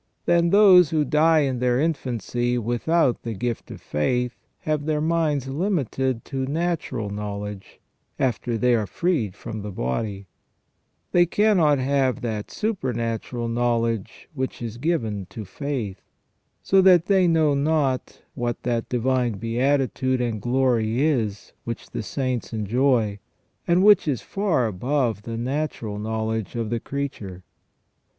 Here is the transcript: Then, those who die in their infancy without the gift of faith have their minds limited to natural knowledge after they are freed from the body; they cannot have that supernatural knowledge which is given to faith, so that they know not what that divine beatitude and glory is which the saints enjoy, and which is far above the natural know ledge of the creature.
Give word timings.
Then, 0.25 0.49
those 0.49 0.89
who 0.89 1.05
die 1.05 1.41
in 1.41 1.59
their 1.59 1.79
infancy 1.79 2.57
without 2.57 3.21
the 3.21 3.35
gift 3.35 3.69
of 3.69 3.79
faith 3.81 4.35
have 4.61 4.87
their 4.87 4.99
minds 4.99 5.47
limited 5.47 6.25
to 6.25 6.47
natural 6.47 7.11
knowledge 7.11 7.79
after 8.17 8.57
they 8.57 8.73
are 8.73 8.87
freed 8.87 9.35
from 9.35 9.61
the 9.61 9.69
body; 9.69 10.25
they 11.11 11.27
cannot 11.27 11.77
have 11.77 12.21
that 12.21 12.49
supernatural 12.49 13.47
knowledge 13.47 14.27
which 14.33 14.59
is 14.59 14.77
given 14.79 15.27
to 15.29 15.45
faith, 15.45 16.01
so 16.63 16.81
that 16.81 17.05
they 17.05 17.27
know 17.27 17.53
not 17.53 18.23
what 18.33 18.63
that 18.63 18.89
divine 18.89 19.33
beatitude 19.33 20.19
and 20.19 20.41
glory 20.41 21.03
is 21.03 21.53
which 21.63 21.91
the 21.91 22.01
saints 22.01 22.51
enjoy, 22.53 23.19
and 23.67 23.83
which 23.83 24.07
is 24.07 24.23
far 24.23 24.65
above 24.65 25.21
the 25.21 25.37
natural 25.37 25.99
know 25.99 26.25
ledge 26.25 26.55
of 26.55 26.71
the 26.71 26.79
creature. 26.79 27.43